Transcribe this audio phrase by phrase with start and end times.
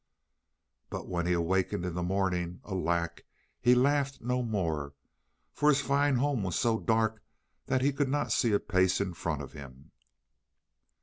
[0.89, 3.23] But when he awakened in the morning, alack!
[3.61, 4.93] he laughed no more,
[5.53, 7.21] for his fine home was so dark
[7.67, 9.91] that he could see not a pace in front of him.